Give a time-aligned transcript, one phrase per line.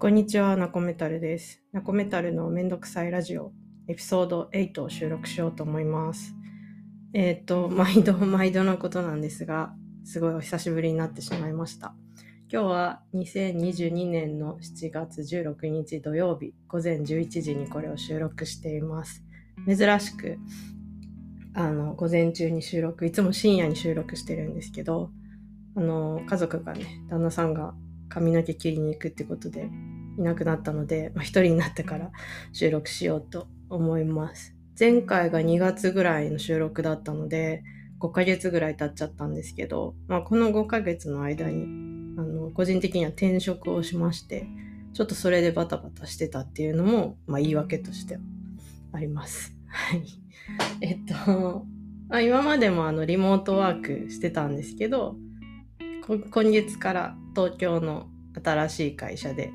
[0.00, 1.60] こんにちは、ナコメタルです。
[1.72, 3.50] ナコメタルのめんどくさいラジオ、
[3.88, 6.36] エピソード8を収録しようと思います。
[7.14, 11.96] えっ、ー、と、毎度 毎度のことなんですが、すごいお久しぶりになってしまいました。
[12.48, 19.24] 今日は2022年の7月16日土曜日午前11時にこれを収録しています。
[19.66, 20.38] 珍しく、
[21.54, 25.10] あの、午前中に収録、いつも深夜に収録してるんですけど、
[25.74, 27.74] あの、家族がね、旦那さんが
[28.08, 29.70] 髪の毛切りに行くってことで
[30.18, 32.10] いなくなったので、まあ、一人になってから
[32.52, 34.54] 収録しようと思います。
[34.78, 37.62] 前回が2月ぐらいの収録だったので、
[38.00, 41.64] 5ヶ月ぐらい経っちゃったんですけど、まあ、この5ヶ月の間に、
[42.16, 44.46] あの、個人的には転職をしまして、
[44.94, 48.20] ちょっとそれでバタバタしてたっていうのも、まあ、言い訳としては
[48.92, 49.52] あります。
[49.66, 50.04] はい。
[50.80, 51.66] えっと、
[52.10, 55.16] あ、今までもあの、リモートワークしてたんですけど、
[56.30, 58.08] 今月から東京の
[58.42, 59.52] 新しい会社で、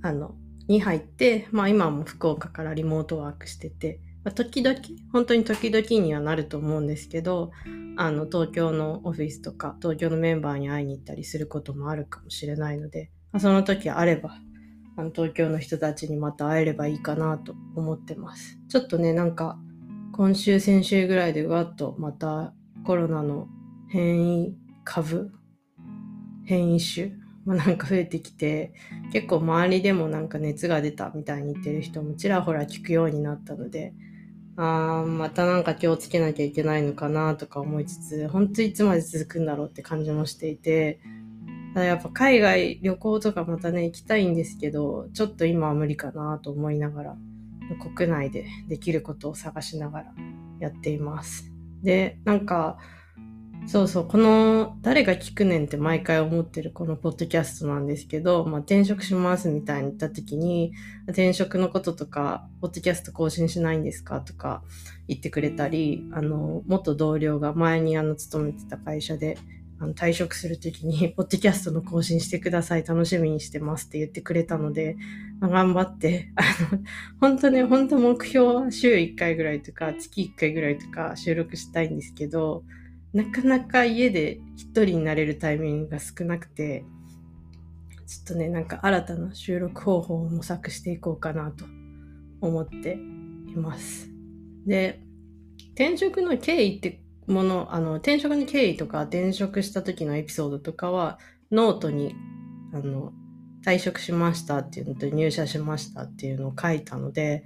[0.00, 0.34] あの、
[0.66, 4.78] に入って、まあ今も福岡からリモートワークしてて、まあ、時々、
[5.12, 7.50] 本当に時々にはなると思うんですけど、
[7.98, 14.38] あの、東京のオフィスとか、東京のメンバーに会いに行ったりすることもあるかもしれないので、まあ、その時あれば、
[14.96, 18.58] あの、東京の人たちにまた会えればいいかなと思ってます。
[18.68, 19.58] ちょっとね、なんか、
[20.12, 23.48] 今週、先週ぐらいでわっとまたコロナの
[23.88, 25.32] 変異株
[26.44, 27.12] 変異種
[27.44, 28.72] もなんか増えてきて
[29.12, 33.92] 結構周りでもなんか熱が出たみたいに言ってる人もちらほら聞くようになったので
[34.56, 41.00] あーまたなんか気をつけなきゃいけないのかなとか思いつつ本当いつまで続くんだろうって感じもしていて
[41.74, 47.16] ただやっぱ海外旅行とかまたね行きたいんですけどちょっと今は無理かなと思いながら
[47.94, 50.14] 国内でできることを探しながら
[50.60, 51.50] やっています。
[51.82, 52.78] でなんか
[53.66, 60.72] そうそう、この誰が聞くねんって毎回思ってるこのポッドキャストなんですけど、まあ、転職しますみたいに言った時に、
[61.06, 64.62] 転職のこととか、ポッドキャスト更新しないんですかとか
[65.08, 69.38] 言ってくれたり、あの、元同僚が前にあの勤めてた会社で、
[69.78, 74.96] あの退職するときに、 ポッドキャストの更新してください、楽しみにしてますって言ってくれたので、
[75.40, 76.42] まあ、頑張って、あ
[76.74, 76.82] の、
[77.20, 82.64] 本当ね、本当目標は週1回ぐらいとか、月1回ぐらいとか収録したいんですけど、
[83.12, 86.84] なかなか家で一人になれるタイミングが少なくて、
[88.06, 91.64] ちょっとね、なんか新たな収録方法を模索していこうかなと
[92.40, 92.98] 思って
[93.48, 94.08] います。
[94.66, 95.02] で、
[95.74, 101.18] 転職の経緯ってもの、あの、転職の経緯とか転職した時のエピソードとかは
[101.50, 102.14] ノートに、
[102.72, 103.12] あの、
[103.64, 107.44] 退職しましたっていうのと入社しましたっていうのを書いたので、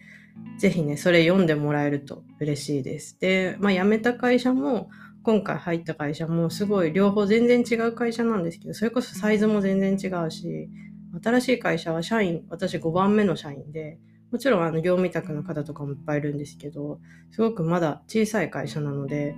[0.59, 3.19] ぜひね、それ読んでもらえると嬉しいです。
[3.21, 4.91] で、まあ辞めた会社も、
[5.26, 10.70] 今回入った会社もすごい両方全然違う会社なんですけど、それこそサイズも全然違うし、
[11.20, 13.98] 新しい会社は社員、私5番目の社員で、
[14.31, 17.00] もちろんあの業務委託の方とかもいっぱいいるんですけど、
[17.32, 19.34] すごくまだ小さい会社なので、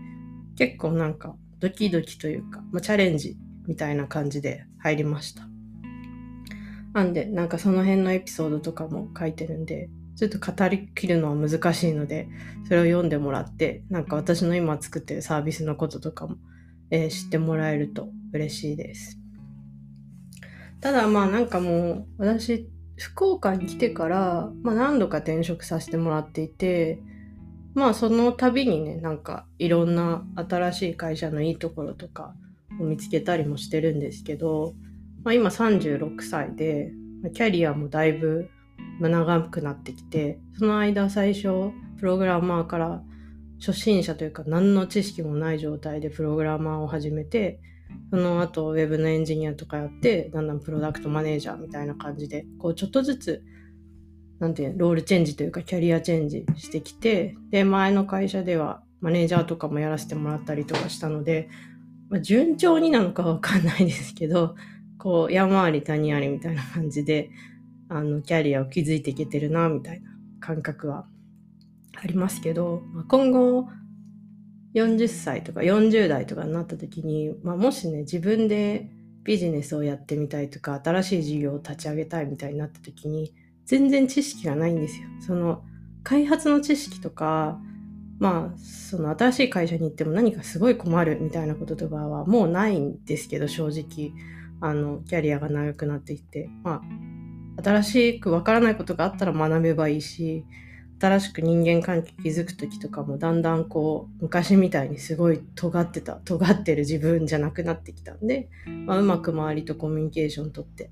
[0.59, 5.49] 結構なんかドキドキというか、まあ、チャレンジみたいな感じで入りました。
[6.93, 9.89] なんで、なんかその辺のエピソードとかも書いてるんで、
[10.19, 12.29] ちょっと語りきるのは難しいので、
[12.67, 16.39] それを読んでもらって、なんか私の今作ってるサービスのこととかも、
[16.91, 19.17] えー、知ってもらえると嬉しいです。
[20.81, 26.99] ただまあなんかもう、私、福岡に来てから、まあ何度か転職させてもらっていて、
[27.75, 32.35] まあその度にね、なんかいろんな新しい会社のいいところとか
[32.81, 34.75] を見つけたりもしてるんですけど、
[35.23, 36.91] まあ今36歳で、
[37.35, 38.51] キャリアもだいぶ
[39.01, 43.03] 長くなってきてその間最初プログラマーから
[43.61, 47.61] 初心者というか何の知識もない状態でプログラマーを始めて
[48.11, 53.43] その後ウェブのエンジニアとかやってだんだんプロダクトマネージャーみたいな感じでこうちょっとずつ
[54.39, 61.49] なんていうロールチェンジというかキャリアチェンジしてきてで前の会社ではマネージャーとかもやらせてもらったりとかしたので、
[62.09, 64.55] まあ、順調になのかわかんないですけど
[64.99, 67.31] こう山あり谷ありみたいな感じで
[67.89, 71.07] あの、キャリアを築いていけてるな、みたいな感覚は
[71.97, 73.69] ありますけど、まあ、今後、
[74.75, 78.91] 40歳とか40代とかになった時に、まあ、もしね、自分で
[79.25, 85.09] ビジネスをやってみたいとか、新しい事業を立ち上げたいみたいになった時に、全然知識がないんですよ。
[85.21, 85.63] その、
[86.03, 87.59] 開発の知識とか、
[88.19, 94.13] まあ、その新しい会社に行っても何かすごい困るみたいなこととかはもうないんですけど、正直。
[94.61, 96.51] あの、キャリアが長くなっていって。
[96.65, 96.83] まあ、
[97.63, 100.45] 新しくわからないことがあったら学べばいいし、
[101.01, 108.49] 新しく人間関係築く時とかもだんだんこう昔みたいにすごい尖ってた尖ってる自分じゃなくなってきたんで、
[108.87, 110.91] まあ、うまく周りとコミュニケーションとって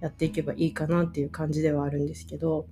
[0.00, 2.66] やっていけばいいかなっていう感じではあるんですけど、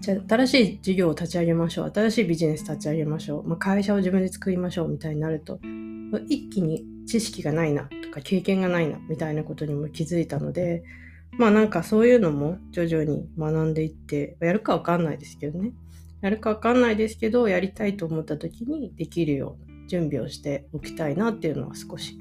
[0.00, 1.92] じゃあ新しい事業を立ち上げましょう。
[1.94, 3.48] 新しいビジネス立ち上げましょう。
[3.48, 5.60] まあ、会社を自分で作りましょうみたいになると、
[6.28, 10.82] 一気に知識がないなとか経験がないなみたいなことにも気づいたので、
[11.38, 15.72] まあなんかそういうのも徐々に学んでいって、やるかわかんないですけどね。
[16.20, 22.18] やるかわかんないですけど、やりたいと思った時にできるような準備をしておきたいなっていうのは少し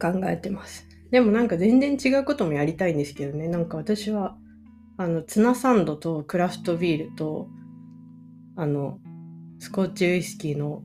[0.00, 0.86] 考えてます。
[1.10, 3.48] でもなんか全然違うこともやりたいんですけどね。
[3.48, 4.36] なんか私は
[4.96, 7.48] あの、ツナサンドとクラフトビールと、
[8.56, 9.00] あの、
[9.58, 10.84] スコッチウイスキーの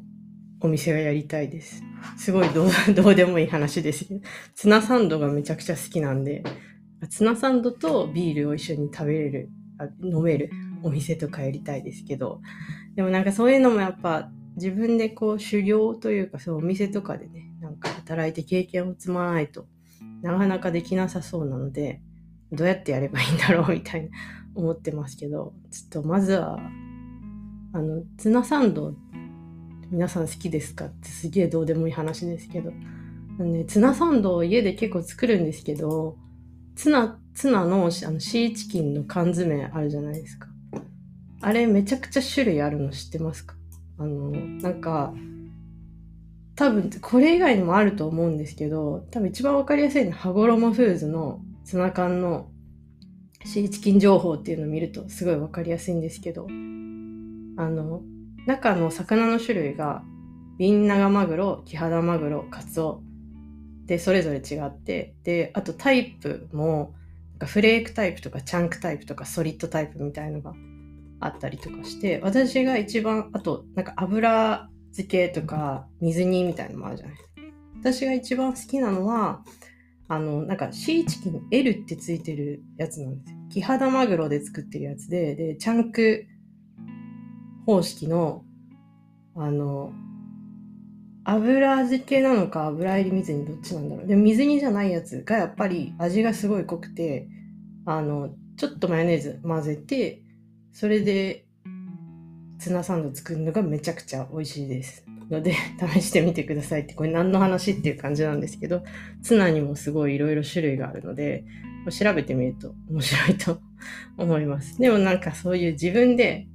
[0.61, 1.83] お店がやりたいです。
[2.17, 2.69] すごいどう
[3.13, 4.21] でもいい話ですけど、
[4.55, 6.43] ツナサンドがめちゃくちゃ好きなんで、
[7.07, 9.49] ツナサンドとビールを一緒に食べれる、
[10.03, 10.49] 飲める
[10.83, 12.41] お店とかやりたいですけど、
[12.95, 19.67] でもなんかそういうのもやっぱ自分でこう修行というか、そうお店とかでね、なんか働いて経験を積まないと
[20.21, 22.01] なかなかできなさそうなので、
[22.51, 24.09] どうやってやればいいんだろうみたいな
[24.55, 26.59] 思ってますけど、ちょっとまずは、
[27.73, 28.95] あの、ツナサンド、
[29.91, 32.71] 皆さん好きですかってすげえどうでもいい話ですけど、
[33.43, 36.17] ね、ツナサンドを家で結構作るんですけど、
[36.79, 37.91] ツナ、ツナのあの
[38.21, 40.47] シーチキンの缶詰あるじゃないですか。
[41.41, 43.55] あれめちゃくちゃ種類あるの知ってますか？
[43.97, 45.13] あの、なんか、
[46.55, 52.49] 多分これ以外にもあると思うんですけど、多分一番わかりやすいのは羽衣フーズのツナ缶の
[53.43, 56.49] シーチキン情報っていうのを見るとすごいわかりやすいんですけど、あ
[57.67, 58.03] の、
[58.47, 60.01] 中の魚の種類が、
[60.57, 63.01] ビンナガマグロ、キハダマグロ、カツオ
[63.89, 66.93] でそれぞれ違って、で、あとタイプも
[67.31, 70.53] なんか、フレークタイプとかチャンクタイプとかソリッドタイプみたいのが
[71.19, 77.29] あったりとかして、私が一番、あと、なんか油漬けとか水煮みたいのもあるじゃないですか
[77.81, 79.43] 私が一番好きなのは、
[80.07, 83.37] あの、なんかシーチキン L ってついてるやつなんですよ。
[83.49, 86.27] キハダマグロで作ってるやつで、で、チャンク
[87.65, 88.43] 方式の、
[89.35, 89.93] あの、
[91.31, 94.07] 油漬けなのか油入り水煮どっちなんだろう。
[94.07, 97.27] で水煮じゃないやつがやっぱり味がすごい濃くて、
[97.85, 100.21] あの、ちょっとマヨネーズ混ぜて、
[100.73, 101.45] それで
[102.59, 105.05] ツナサンド作るのがめちゃくちゃ美味しいです。
[105.29, 105.53] ので、
[105.93, 108.83] 試してみてくださいって、これ何の話っていう感じなんですけど、
[109.21, 111.45] ツナにもすごいいろいろ種類があるので、
[111.89, 113.61] 調べてみると面白いと
[114.17, 114.77] 思います。
[114.79, 116.47] でもなんかそういう自分で、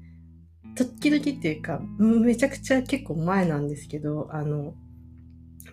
[0.74, 4.74] 時々っていうか、めちゃくちゃ結構前なんですけど、あの、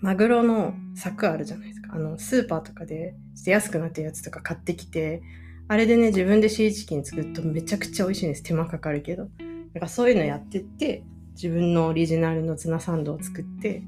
[0.01, 1.93] マグロの柵あるじゃないですか。
[1.93, 5.21] あの、スーパーとかでと安くなってるやつとか買ってきて、
[5.67, 8.43] あれでね、自分でシーチキン作るとめちゃくちゃ美味しいんです。
[8.43, 9.29] 手間かかるけど。
[9.73, 11.03] なんかそういうのやってって、
[11.33, 13.83] 自分のオリジナルのツナサンドを作って、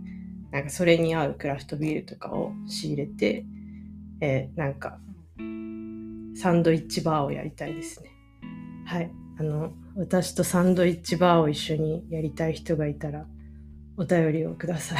[0.51, 3.45] なんかそれに合うクラフトビールとかを仕入れて、
[4.21, 4.99] えー、なんか、
[6.35, 8.09] サンドイッチバーをやりたいですね。
[8.85, 9.11] はい。
[9.39, 13.27] あの、私とサンドイッチバーを一緒にやりたい人がいたら、
[13.97, 14.99] お便りをください。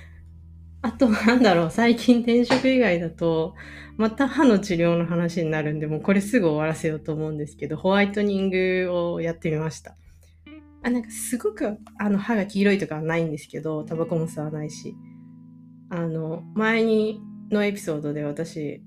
[0.82, 3.54] あと、なんだろう、最近転職以外だと、
[3.96, 9.96] また歯の治療の話になるんで、もうこれすぐ終わらせようと思うんですけど、ホワイトニングをやってみました。
[10.84, 14.94] あなんかすごくあの歯が黄色いとかはないんですけど、タバコも吸わないし。
[15.90, 17.20] あの、前に
[17.50, 18.82] のエピソードで私、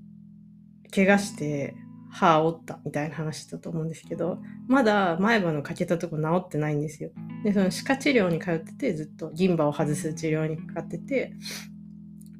[0.94, 1.74] 怪我して
[2.18, 7.10] 歯折ったみたいな話だと思うんですけど、まだ前歯の欠けたとこ治ってないんですよ。
[7.44, 11.34] で、その歯科治療に通ってて、ずっと銀歯を外す治療にかかってて、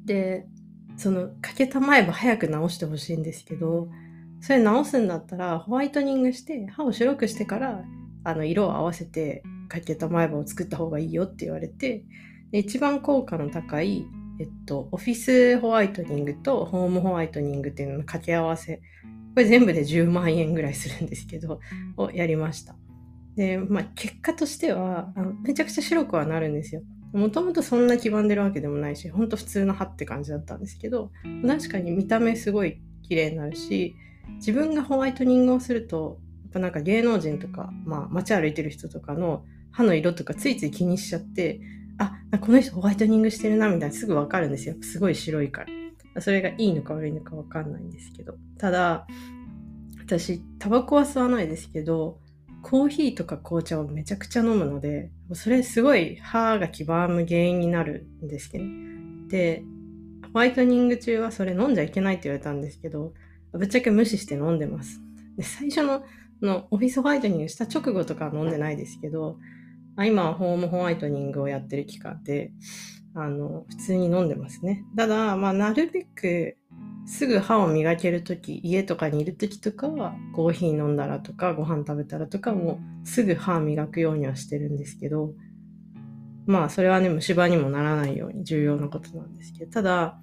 [0.05, 0.47] で、
[0.95, 3.87] その欠けた前歯早く治してほしいんですけど、
[4.41, 7.83] それ治すんだったらホワイトニングして歯を白くしてから
[8.23, 12.03] あの色を合わせてかけた前歯を作った方がいいよって言われて
[12.51, 14.05] で一番効果の高い、
[14.39, 18.81] えっと、オフィスホワイトニングとホームホワイトニングっていうのの掛け合わせ
[19.37, 21.59] これ全部で10万円ぐらいするんですけど
[21.95, 22.75] をやりました
[23.35, 26.81] で、まあ、結果としてはあのめちゃくちゃ白くはなるんですよ
[27.13, 31.11] もともとそんな黄ばんでるわけでもないしほんと普通の歯って感じだったんですけど
[31.45, 33.95] 確かに見た目すごい綺麗になるし
[34.37, 41.61] 自分がホワイトニングをするとやっぱなんか芸能人とか、まあ、街歩いてる人とかの歯の色とかついつい気にしちゃって、
[41.99, 44.73] あ、この人ホワイトニングしてるなみたいなすぐわかるんですよ。
[44.81, 45.76] すごい白いから。
[46.21, 48.35] それがいいのか悪いのかわかんないんですけど。
[48.57, 49.07] ただ、
[50.03, 52.19] 私、タバコは吸わないですけど、
[52.61, 58.71] コーヒーとか紅茶をめちゃくちゃ飲むので、それすごい歯が黄ばむ原因になるんですけど、ね、
[59.29, 59.63] で、
[60.33, 63.13] ホワイトニング中はそれ飲んじゃいけないって言われたんですけど、
[63.53, 65.01] ぶっちゃけ無視して飲んでます。
[65.37, 66.03] で最初の
[66.41, 69.37] のオフィスホワイトニングした直後とかは飲んでないですけど、
[69.97, 72.51] あ今はホームホワイトニングをやってる期間で、
[73.15, 74.83] あの、普通に飲んでますね。
[74.95, 76.57] ただ、まあ、なるべく
[77.07, 85.31] すぐ歯を磨ける時家とかにいる時とかはコーヒー飲んだらとかご飯食べたらとかもすぐ歯磨くようにはしてるんですけど
[86.45, 90.19] まあそれはね虫歯にもならないように重要なことなんですけどただ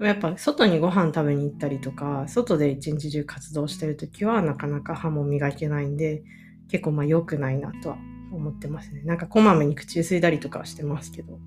[0.00, 6.24] やっぱ外にご飯食べに行ったりとか外で一日中活動してる時はなかなか歯も磨けないんで
[6.68, 7.98] 結構まあ良くないなとは
[8.32, 9.02] 思ってますね。
[9.02, 11.38] なんかこまめに口ゆすいだりとかはしてますけど。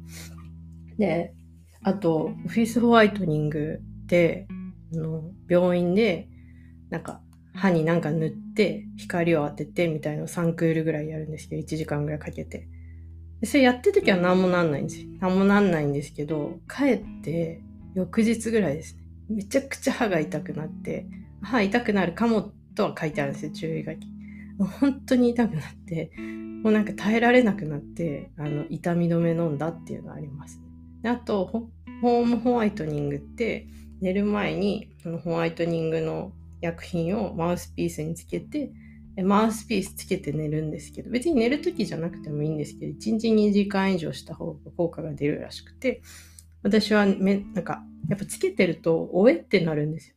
[0.97, 1.33] で
[1.81, 4.47] あとオフィスホワイトニングって
[4.91, 6.27] の病院で
[6.89, 7.21] なんか
[7.53, 12.67] 歯になんか塗って光を当ててみたいのを3クールぐらいやるんですけど1時間ぐらいかけて。
[13.39, 15.07] でそれやってる時は何もなんないんですよ。
[15.21, 17.61] 何もなんないんですけど帰って
[17.95, 19.03] 翌日ぐらいですね。
[19.29, 21.05] めちゃくちゃ歯が痛くなって
[21.41, 23.99] 歯痛くなるかもとは書いてあるんですよ注意書き。
[24.81, 26.11] 本当に痛くなって
[26.63, 30.59] もうなんか耐えられなくなってあの痛み止め飲んだっていうのはあります、
[31.03, 33.67] ね、あとホームホワイトニングって
[34.01, 38.71] 寝る前にそのホワイトニングの薬品をマウスピースにつけて
[39.23, 46.01] マウスピースつけて寝るんですけど別に寝る時じゃなくてもいいんですけど1日2時間以上した方が効果が出るらしくて
[46.63, 50.15] 私はめなんかやっぱつけてるとおえってなるんですよ。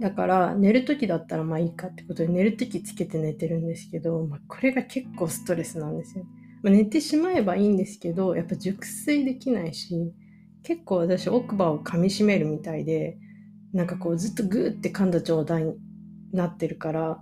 [0.00, 6.24] だから寝る時だったらまあいいかってことで寝る時つけて寝てるんですけど、まあ、これが結構ストレスなんですよ、
[6.62, 10.12] まあ、寝てしまえばいいんですけどやっぱ熟睡できないし
[10.62, 13.16] 結構私奥歯を噛みしめるみたいで
[13.72, 15.74] なんかこうずっとグーって噛んだ状態に
[16.32, 17.18] なってるから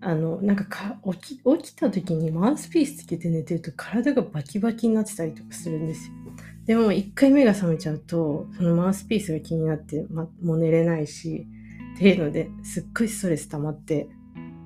[0.00, 6.14] あのなんかか起き起きた時にマウスピースつけて寝てると体がバキバキになってたりとかするんですよ。
[6.66, 11.46] でも一回目が覚めちゃうとそのマウスピースが気になって、ま、もう寝れないし
[11.96, 14.08] っていうのですっごいストレス溜まって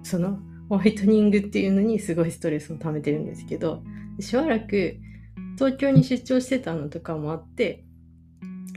[0.03, 3.83] そのホワイトニングっていうのにすごいストレスを溜めてるんですけど
[4.21, 4.99] しばらく
[5.61, 7.85] 東京に出張してたのとかもあって、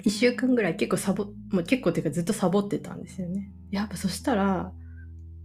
[0.04, 3.50] 1週間ぐらい結構サボ、もう結構っていうかずっとサボってたんですよね。
[3.72, 4.74] やっぱそしたら、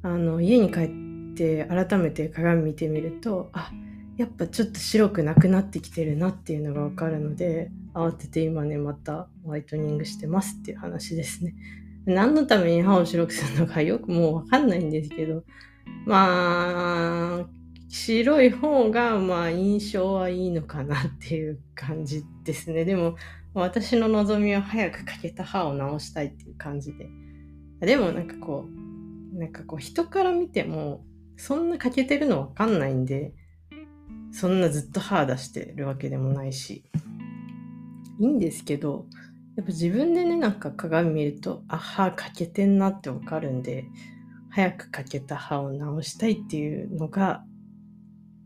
[0.03, 3.71] あの、家に帰って改めて鏡見てみると、あ、
[4.17, 11.55] やっぱちょっと白くなくなってきてるなっていうのがわかるので、慌てて今ね、またホワイトニングしてますっていう話ですね。
[12.09, 15.45] 何のために歯を白くするのかよくもうわかんないんですけど、
[16.07, 17.47] まあ、
[17.89, 22.87] 白い方がまあ印象はいいのかなっていう感じですね。
[22.87, 23.17] でも
[23.53, 27.09] 私の望みは早く欠けた歯を直したいっていう感じで。
[27.81, 28.67] でもなんかこ
[29.35, 31.05] う、なんかこう人から見ても
[31.37, 33.35] そんな欠けてるのわかんないんで、
[34.33, 36.85] そんなずっと歯出してるわけでもないし、
[38.19, 39.07] いいんですけど、
[39.59, 43.87] やっぱ自分でね、なんか鏡見ると、あ、歯欠けてんなってわかるんで、
[44.51, 47.45] 早く欠けた歯を直したいっていうのが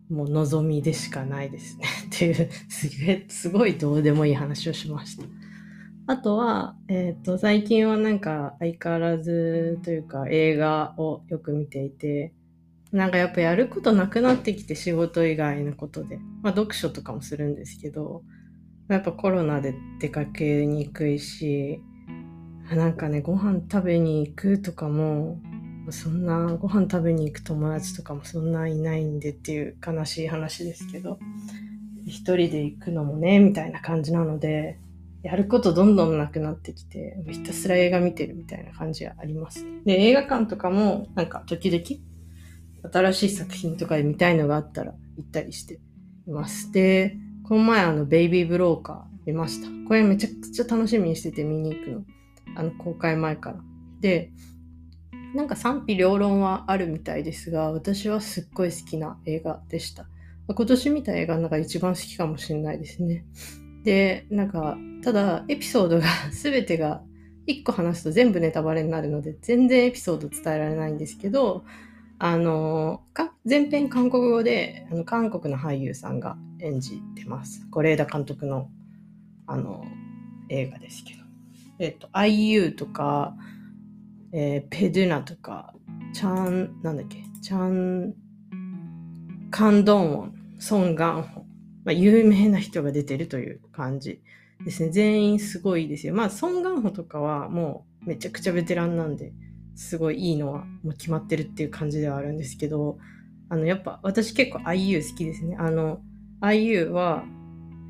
[0.08, 5.24] もう望みでしかないですね っていうすげすごいどうでもいい話をしました。
[6.06, 12.32] あとは、えっ、ー、と、最近はなんか相変わらずというか映画をよく見ていて、
[12.90, 18.22] なんかやっぱやることなくなってきて仕事以外のことで、まあ読書とかもするんですけど、
[18.94, 21.80] やっぱコロナで出かけにくいし、
[22.70, 25.40] なんかね、ご飯食べに行くとかも、
[25.90, 31.18] そんなご飯食べに行く友達とかもそんないないんでっていう悲しい話ですけど、
[32.06, 34.78] 一人で行くのもね、みたいな感じなので、
[35.22, 39.64] やることどんどんなくなってきて、ひたすら映画見てるみたいな感じがあります。
[39.84, 41.84] で、映画館とかもなんか時々
[42.92, 45.78] 新しい作品とかで見たいのがあったら行ったりして
[46.26, 46.72] います。
[46.72, 49.68] で、この前あのベイビーブローカー見ました。
[49.88, 52.04] これめちゃくちゃ楽しみにしてて見に行くの。
[52.56, 53.56] あの公開前から。
[54.00, 54.30] で、
[55.34, 60.06] なんか賛否両論はあるみたいですが、私はすっごい好きな映画でした。
[60.48, 63.24] 今年見た映画の中で一番好きかもしれないですね。
[63.84, 67.02] で、なんか、ただ、エピソードが 全てが
[67.46, 71.64] 1個話すと全部ネタバレになるので、全然エピソード伝えられないんですけど、
[72.18, 73.02] あの、
[73.44, 77.66] 全編韓国語で、あの韓国の俳優さんが演じてます。
[77.70, 78.70] 是枝監督の、
[79.46, 79.84] あの、
[80.48, 81.22] 映画ですけど。
[81.78, 83.34] えっ、と、IU とか、
[84.32, 85.74] えー、ペドゥナとか、
[86.12, 88.14] チャン、なんだっけ、チャン、
[89.50, 91.40] カンドンウォン、ソン・ガンホ、
[91.84, 94.22] まあ、有名な人が出てるという感じ
[94.64, 94.90] ですね。
[94.90, 96.14] 全員すごいですよ。
[96.14, 99.32] まあ、ソン・ガンホとかはもうめちゃくちゃベテランなんで、
[99.74, 102.98] すごいいいのはもう決まってるっていう感じではあるんですけど、
[103.48, 105.56] あの、やっぱ私結構 IU 好きですね。
[105.58, 106.00] あの、
[106.40, 107.24] IU は、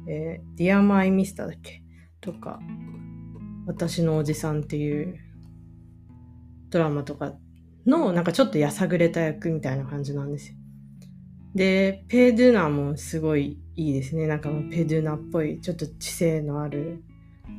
[0.09, 1.47] えー、Dear My Mr.
[1.47, 1.83] だっけ？
[2.21, 2.61] とか、
[3.67, 5.19] 私のおじさんっていう
[6.71, 7.35] ドラマとか
[7.87, 10.57] のなんかちょっとやさぐれた役みたいな感じなんですよ。
[11.55, 14.27] で、ペドゥナもすごいいいですね。
[14.27, 17.03] なんかペドゥナっぽい、ちょっと知性のある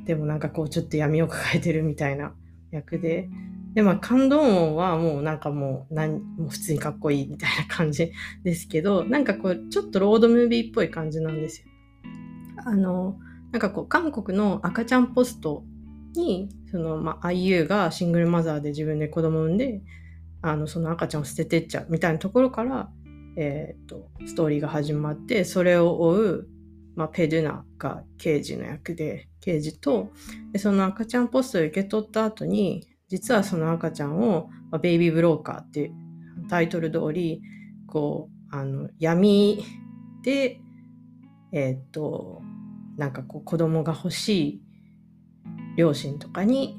[0.06, 2.34] でもなんかこうちょっと闇を抱えてるみたいな
[2.72, 3.30] 役で、
[3.74, 8.12] で、まあ、感動音はもうなんかもう、なんもう普通にかっこいいみたいな感じ
[8.44, 11.68] ですけど、なんかこう、ちょっとロードムービーっぽい感じなんですよ。
[12.66, 13.18] あの、
[13.52, 15.64] なんかこう、韓国の赤ちゃんポスト
[16.16, 19.82] に、その、まあ、IU がシングルマザーで自分で子供産んで、
[20.42, 22.90] あの、その赤ちゃんを捨ててっちゃうみたいなところから、
[23.38, 26.48] えっ、と、ストーリーが始まって、それを追う、
[26.96, 30.12] まあ、ペドゥナが刑事の役で、刑事と、
[30.52, 35.94] でその赤ちゃんポストを受け取った後に、実はその赤ちゃんを、まあ、ベイビーブローカーっていう
[36.50, 37.42] タイトル通り、
[37.88, 39.64] こう、あの、闇
[40.24, 40.60] で、
[41.52, 42.42] えっ、と、
[42.98, 44.62] なんかこう子供が欲しい
[45.78, 46.78] 両親とかに、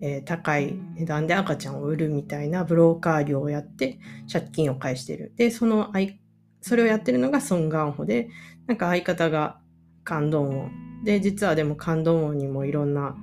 [0.00, 3.98] えー、高い値段で赤ちゃんを売るみたいなブローカー業をやって
[4.32, 5.32] 借金を返してる。
[5.36, 5.92] で、その
[6.60, 8.28] それをやってるのがソン・ガンホで、
[8.66, 9.60] なんか相方が
[10.04, 10.70] 感動音。
[11.04, 13.16] で、実はでも感動音にもいろんな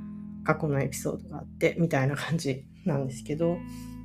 [0.43, 3.57] 過去のエピソードがあって、みたいな感じなんですけど、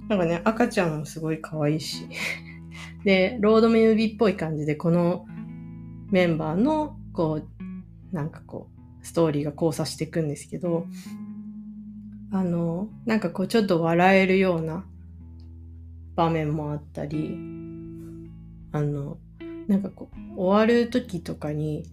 [0.09, 2.09] なんかね、赤ちゃんもすごい可愛いし。
[3.05, 5.27] で、ロードメムビっぽい感じで、この
[6.11, 7.43] メンバーの、こ
[8.13, 8.69] う、なんかこ
[9.03, 10.87] う、ストーリーが交差していくんですけど、
[12.31, 14.85] あの、なんかこうちょっと笑えるような
[16.17, 17.37] 場面もあったり、
[18.73, 19.19] あの、
[19.69, 21.85] なんかこう、終わる時とかに、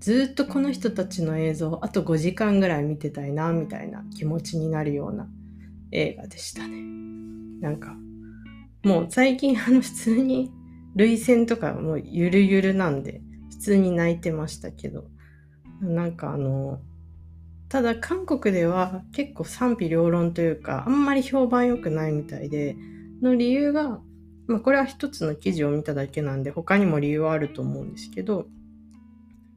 [0.00, 5.28] ずっとこの人たちの映像をあと5時間ぐらい見てたいなみたいな気持ちになるような
[5.92, 6.82] 映画でしたね。
[7.60, 7.96] なんか
[8.82, 10.50] もう最近あの普通に
[10.94, 15.04] 涙腺とかもうゆるゆるなんで普通に泣いてましたけど
[15.82, 16.80] なんかあの、
[17.68, 22.76] ただ韓国では結構賛否両論というか、あんまり評判良くないみたいで、
[23.20, 24.00] の理由が、
[24.46, 28.46] まあこれは一つの記事を見ただけなんで、他にも理由はあると思うんですけど、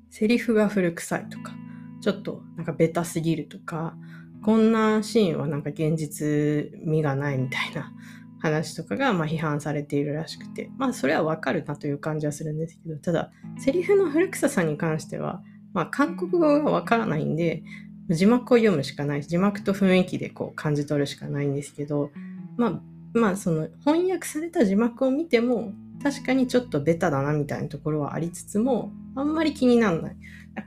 [0.09, 1.53] セリフが古臭いとか、
[2.01, 3.95] ちょっとなんかベタすぎるとか、
[4.43, 7.91] こんなシーンはなんか現実味がないみたいな
[8.39, 15.41] 話とかがまあ批判されているらしくて、まあそれはわかるなという感じはするんですけど、ただセリフの古臭さに関しては、
[15.73, 17.63] まあ、韓国語がわからないんで、
[18.09, 22.11] 字幕を読むしかない、字幕と雰囲気でこう感じ取るしかないんですけど、
[22.55, 22.81] まあ、
[23.13, 25.73] まあ、その翻訳された字幕を見ても、
[26.05, 30.15] 確かにちょっとベタだなみたいなところはありつつも、あんまり気にならない。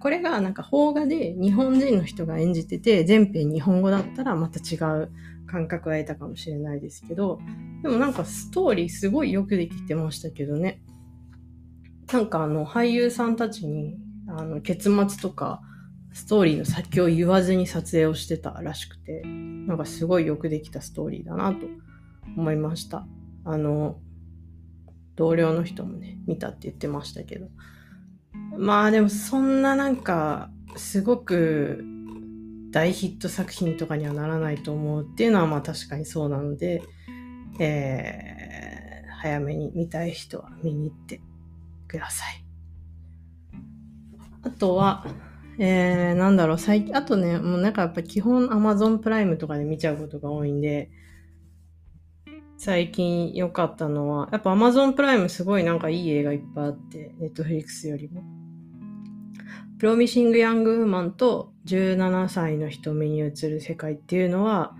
[0.00, 5.12] これがなんか邦画で日本人の人が演じてて、全編日本語だったらまた違う
[5.46, 7.38] 感覚は得たかもしれないですけど、
[7.84, 10.82] でもなんかストーリーすごいよくできてましたけどね。
[12.12, 13.96] なんかあの俳優さんたちに
[14.26, 15.62] あの、結末とか、
[16.12, 21.66] ストーリーの先を言わずに撮影をしてたらしくて、なんかすごいよくできたストーリーだなと
[22.36, 23.06] 思いました。
[23.44, 24.00] あの、
[25.18, 27.48] 同僚の人もね、見たって言ってましたけど。
[28.56, 31.84] まあでもそんななんか、すごく
[32.70, 36.84] 大ヒット作品とかにはならないと思うっていうのはまあ確かにそうなので、
[37.58, 41.20] えー、早めに見たい人は見に行って
[41.88, 42.44] ください。
[44.42, 45.04] あとは、
[45.58, 50.92] えー、なんだろう、最近、あとね、もうなんかやっぱ基本 Amazon プライムとかで見ちゃうことが多いんで、
[52.58, 58.24] 最近良かったのは、やっぱ Amazon プライムすごいなんかいい映画いっぱいあって、Netflix よりも。
[59.78, 64.74] プロミシング・ヤング・ウーマンと17歳の瞳に映る世界っていうのは、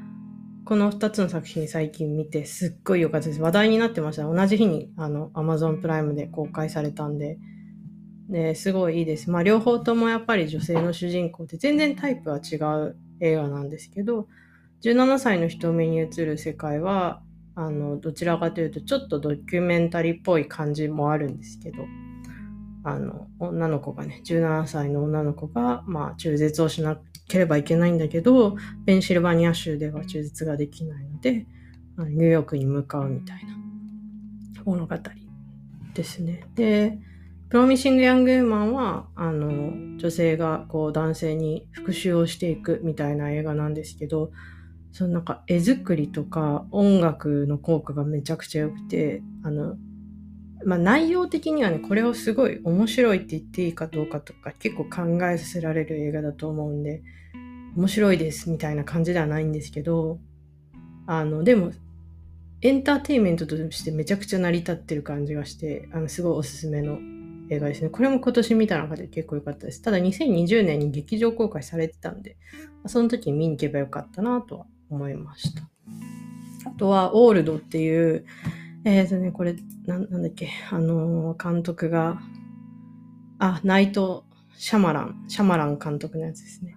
[0.65, 3.41] この2つの作品最近見てすっごい良かったです。
[3.41, 4.25] 話題になってました。
[4.25, 7.39] 同じ日にあの Amazon プライムで公開されたんで、
[8.29, 9.31] ね、すごいいいです。
[9.31, 14.27] まあ、両方ともやっぱり女性の主人公って全然タイプは違う映画なんですけど、
[14.83, 17.23] 17歳の人目に映る世界は、
[17.61, 21.79] あの、どちらかというと、ちょっとドキュメンタリーっぽい感じもあるんですけど、
[22.85, 31.47] あの、女の子がね、17歳の女の子が、まあ、中絶をしなければいけないんだけど、ペンシルバニア州では中絶ができないので、
[31.99, 33.57] ニューヨークに向かうみたいな
[34.65, 34.97] 物語
[35.95, 36.45] ですね。
[36.55, 36.97] で、
[37.49, 44.31] プロミシング・ヤング・ウーマンは、あの、女性がこう男性に復讐をしていくみたいな映画なんですけど、
[44.93, 49.77] そのなんか絵作りとか音楽の効果がめちゃくちゃ良くて、あの、
[50.65, 57.03] まあ内容的にはね、これをすごい面白いって言っていいかどうかとか結構考えさせられる映画だと思うんで、
[57.77, 60.19] 面白いですみたいな感じではないんですけど、
[61.07, 61.73] あの、でも、
[62.61, 66.99] エンターテインメントとしてめちゃくちゃ成り立ってる感じがして、あの、すごいおすすめの
[67.51, 67.89] 映画ですね。
[67.89, 69.81] これも今年見た中で結構良かったです。
[69.81, 72.37] ただ2020年に劇場公開されてたんで、
[72.87, 75.63] その時に見に行けばよかったなとは思いました。
[76.67, 78.25] あとは、オールドっていう、
[78.85, 82.21] えっ、ー、とね、これな、なんだっけ、あのー、監督が、
[83.39, 84.25] あ、ナイト・
[84.57, 86.77] シャマラン、シャマラン監督のやつですね。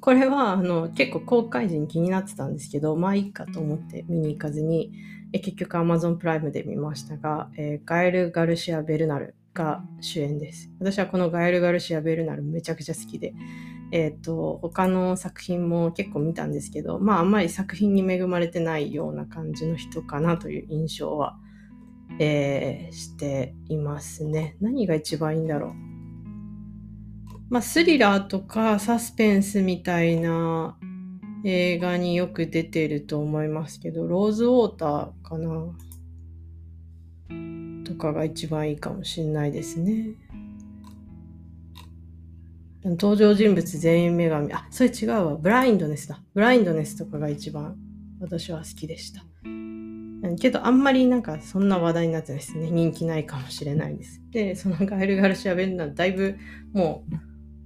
[0.00, 4.92] これは、あの、結構公開時に気になってたんですけど、まあいいかと思って見に行かずに、
[5.32, 10.70] え結局 Amazon プライムで見ましたが、えー、ガエル・ガルシア・ベルナルが主演です。
[10.78, 13.34] 私はこのガエル・ガルシア・ベルナルめちゃくちゃ好きで、
[13.92, 21.36] えっ、ー、と、他の作品も結構見たんですけど、まああんまり作品に恵まれてないような感じの人かなという印象は、
[22.18, 24.56] えー、していますね。
[24.60, 25.72] 何が一番いいんだろう。
[27.50, 30.78] まあスリラーとかサスペンスみたいな
[31.44, 35.66] 映画によく出てると思いますけど、ローズウォーターかな
[37.84, 40.14] とかが一番いいかもしれないですね。
[42.84, 44.52] 登場人物全員女神。
[44.52, 45.36] あ、それ違うわ。
[45.36, 46.20] ブラインドネスだ。
[46.34, 47.76] ブラインドネスとかが一番
[48.20, 49.24] 私は好きでした。
[50.38, 52.70] けどあんまりなんかそんな話題になってないですね。
[52.70, 54.20] 人気ないかもしれないです。
[54.30, 56.36] で、そのガエル・ガルシア・ベンナだいぶ
[56.72, 57.14] もう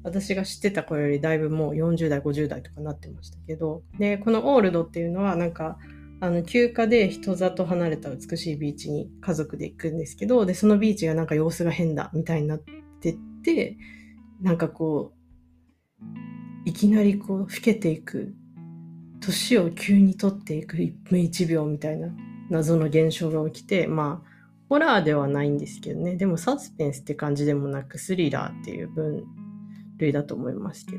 [0.03, 5.79] 私が知ってた子よりだいぶもう40代、50代とかなってましたけど、で、このオールドっていうのはなんか
[6.21, 12.63] あの休暇で人里離れた美しいビーチに家族で行くんですけど、で、そのビーチがなんか様子が変だみたいになっ
[13.01, 13.77] てって、
[14.41, 15.13] なんかこ
[16.01, 16.05] う、
[16.65, 18.35] いきなりこう、老けていく、
[19.21, 22.09] 年を急に取っていく1分1秒みたいな
[22.51, 24.31] 謎の現象が起きて、まあ、
[24.69, 26.17] ホラーではないんですけどね。
[26.17, 29.25] でもサスペンスって感じでもなく、スリラーっていう分
[29.99, 30.99] 類だと思いますけど。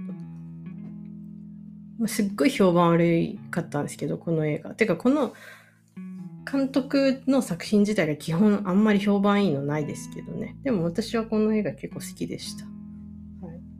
[1.99, 4.71] まあ、すっごい評判悪いかったんですけど、この映画。
[4.71, 5.33] てか、この
[6.49, 10.55] 監督の作品自体が基本あんまり評判いいのないですけどね。
[10.63, 12.76] でも私はこの映画結構好きでした。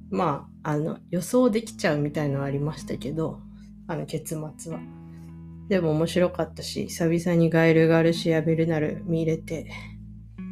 [0.09, 3.39] まあ、あの、予想できちゃうみたいのはありましたけど、
[3.87, 4.79] あの、結末は。
[5.69, 9.69] でも面白かったし、久々にガエル・ガルシア・ベルナル見れて、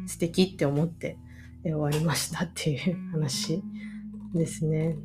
[0.06, 1.18] 素敵って思って
[1.62, 3.62] 終わりましたっていう話
[4.34, 4.96] ですね。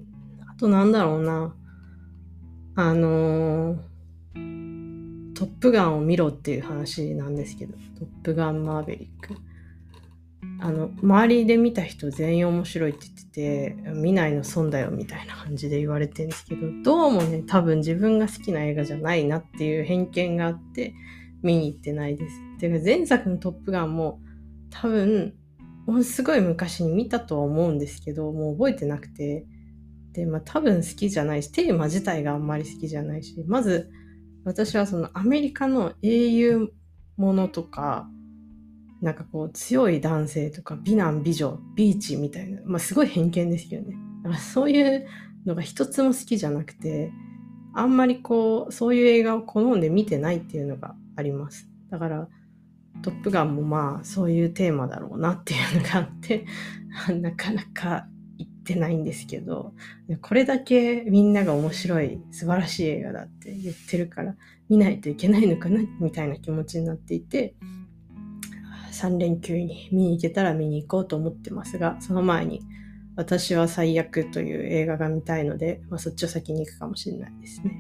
[0.50, 1.56] あとなんだろうな。
[2.76, 9.36] あのー、トップガンを見ろっていう話なんですけど、トップガンマーベリック。
[10.64, 20.94] あの、周りで見た人全員面白いって言ってて、見ないの損だよみたいな感じで言われてるんですけど、どうもね、多分自分が好きな映画じゃないなっていう偏見があって、
[21.42, 22.36] 見に行ってないです。
[22.60, 24.20] てか前作のトップガンも
[24.70, 25.34] 多分、
[25.88, 29.48] ものすごい昔に見たとは思うんですけど、もう覚えてなくて、
[30.14, 33.90] で、まあ多分好きじゃないし、テーマ自体があんまり好きじゃないし、まず
[34.46, 36.70] 私はそのアメリカの英雄
[37.18, 38.08] ものとか、
[39.02, 43.96] なんかこう強い男性とか美男美女、ビーチみたいな、まあすごい偏見ですけどね。
[44.24, 45.08] だからそういう
[45.46, 47.12] のが一つも好きじゃなくて、
[47.74, 51.68] あんまりこう、そういう映画を好んで見てないっていうのがあります。
[51.90, 52.28] だから、
[53.02, 56.46] トップガンもまあそういうテーマだろうなっていうのがあって
[57.22, 59.74] なかなか言ってないんですけど、
[60.22, 64.36] これだけみんなが面白い素晴らしい映画だって言ってるから
[64.70, 67.56] 見ないといけないのかなみたいな気持ちになっていて、
[68.92, 72.62] 3連休に見に行けたら見に行こうと思ってますが、その前に
[73.16, 77.72] 私は最悪という映画が見たいので、まあ、そっちを先に行くかもしれないですね。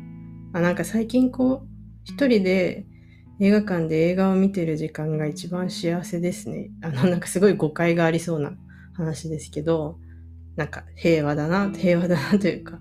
[0.52, 1.68] まあ、なんか最近こう、
[2.04, 2.86] 一人で
[3.40, 6.70] 映画館で映画を見てる時間が一番幸せですね。
[6.82, 8.54] あの、なんかすごい誤解がありそうな
[8.94, 9.98] 話ですけど、
[10.56, 12.80] なんか平和だな、平和だなというか、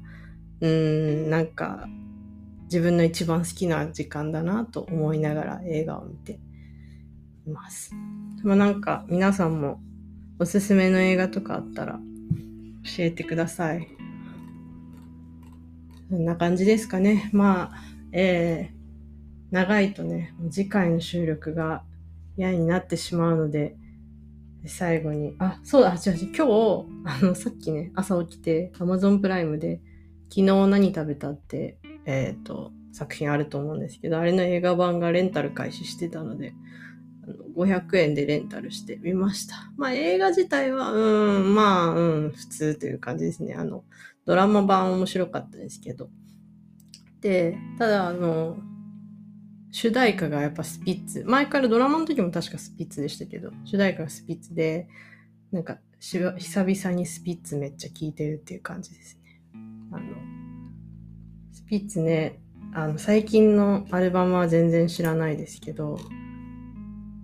[0.60, 1.88] うーん、なんか
[2.64, 6.38] 自分の一番好きな時間だなと思いながら映画を見て
[7.50, 7.94] ます。
[8.42, 9.80] まあ、なんか皆さんも
[10.38, 12.00] おすすめの映画とかあったら
[12.84, 13.88] 教えてください。
[16.08, 17.30] そんな感じですかね。
[17.32, 17.82] まあ、
[18.12, 21.82] えー、長いとね、次回の収録が
[22.36, 23.76] 嫌になってしまうので、
[24.66, 29.80] 最後に、あ、そうだ、違う違う、今日、あの、さっきね、朝起きて、Amazon プライムで、
[30.28, 36.54] 昨日何食べたって、えっ、ー、と、作品あると思うんですけど、あれの映画版がレンタル開始してたので、
[37.56, 39.54] 500円でレンタルしてみました。
[39.76, 43.54] まあ映画自体は、うん、まあ、うん、普通という感じですね。
[43.54, 43.84] あの、
[44.26, 46.08] ドラマ版面白かったですけど。
[47.20, 48.58] で、ただあの、
[49.72, 51.24] 主題歌がやっぱスピッツ。
[51.26, 54.88] 前からドラマの時も確かスピッツでしたけど、主題歌がスピッツで、
[55.52, 59.40] なんか、久々にスピッツめっちゃ聴いてるっていう感じですね。
[59.92, 60.04] あの、
[61.52, 62.40] スピッツね、
[62.72, 65.98] あの、最近のアルバムは全然知らないですけど、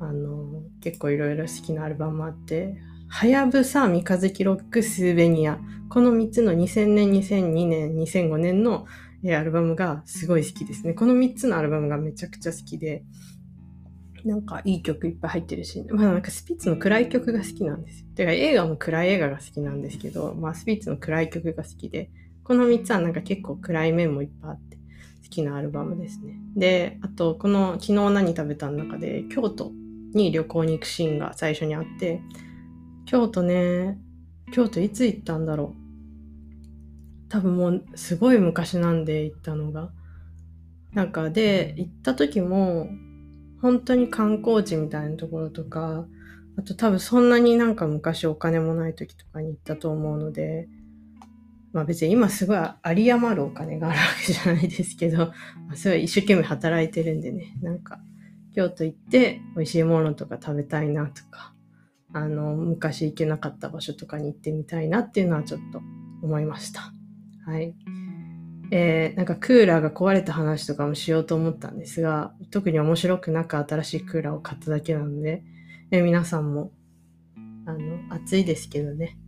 [0.00, 2.76] あの、結構いろいろ好きなアルバムあって、
[3.08, 5.58] はやぶさ、三日月ロック、スーベニア。
[5.88, 8.86] この3つの2000年、2002年、2005年の
[9.24, 10.92] アルバムがすごい好きですね。
[10.92, 13.04] この3つのアルバムがめちゃくちゃ好きで、
[14.24, 18.06] なんかいい曲いっぱい入ってるし、まあなんかスピッツの暗い曲が好きなんですよ。
[18.16, 22.10] てか映画も暗い映画が好きなんですけど、まあスピッツの暗い曲が好きで、
[22.42, 26.40] この3つはなんか結構暗い面もいっぱいあって好きなアルバムですね。
[26.56, 29.72] で、あとこの昨日何食べたの中で京都
[30.16, 32.20] に旅行に行くシーンが最初にあって、
[33.04, 33.98] 京都ね、
[34.52, 37.28] 京都いつ行ったんだろう。
[37.28, 39.90] 多分もうすごい昔なんで行ったのが。
[40.92, 42.88] なんかで、行った時も
[43.60, 46.06] 本当に観光地みたいなところとか、
[46.58, 50.68] あと多分そんなになんか昔お金もない時とかに行ったと思うので、
[51.72, 55.32] まあ別に今すごい有り余るお金があるわけじゃないですけど、ま
[55.72, 57.98] あ、すごい一生懸命働いてるんでね、なんか
[58.56, 61.52] 京都行って美味しいものとか食べたいなとか、
[62.14, 65.82] あの、昔行けなかった場所とかに行ってみたいなっていうのはちょっと
[66.22, 66.90] 思いました。
[67.44, 67.74] はい。
[68.70, 75.44] えー、なんかクーラーが壊れた話とかもしようと思ったんですが、特に面白くなく新しいクーラーを買っただけなので、
[75.90, 76.72] えー、皆さんも、
[77.66, 79.18] あの、暑いですけどね、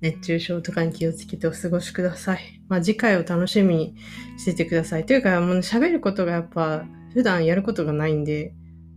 [0.00, 2.62] 熱中症とかに気をつけてお過ごしください。
[2.68, 3.94] まあ次回を楽しみに
[4.38, 5.04] しててください。
[5.04, 8.54] というか、もう喋ることがやっぱ普段やることがないんで、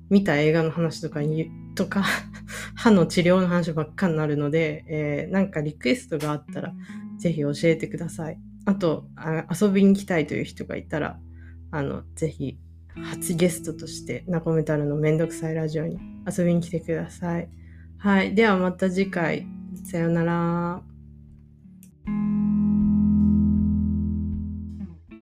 [0.09, 2.03] 見た映画の話とかに、とか
[2.75, 6.73] 歯の治療の話ばっかになるので、えー、なんかリクエストがあったら、
[7.17, 8.39] ぜひ教えてください。
[8.65, 11.19] あとあ、遊びに来たいという人がいたら、
[11.71, 12.57] あの、ぜひ、
[12.95, 15.97] 初ゲストとして、ナコメタルのめんどくさいラジオに
[16.29, 17.49] 遊びに来てください。
[17.97, 18.35] はい。
[18.35, 19.47] ではまた次回。
[19.85, 20.92] さようなら。